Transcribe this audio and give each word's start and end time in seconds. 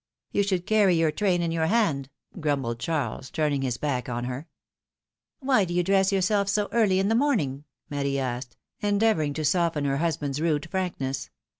^^ 0.01 0.03
You 0.31 0.41
should 0.41 0.65
carry 0.65 0.95
your 0.95 1.11
train 1.11 1.43
in 1.43 1.51
your 1.51 1.67
hand 1.67 2.09
grumbled 2.39 2.79
Charles, 2.79 3.29
turning 3.29 3.61
his 3.61 3.77
back 3.77 4.09
on 4.09 4.23
her. 4.23 4.47
Why 5.41 5.63
do 5.63 5.75
you 5.75 5.83
dress 5.83 6.11
yourself 6.11 6.49
so 6.49 6.69
early 6.71 6.97
in 6.97 7.07
the 7.07 7.13
morning?'' 7.13 7.65
Marie 7.87 8.17
asked, 8.17 8.57
endeavoring 8.79 9.35
to 9.35 9.45
soften 9.45 9.85
her 9.85 9.97
husband's 9.97 10.41
rude 10.41 10.67
frankness. 10.71 11.29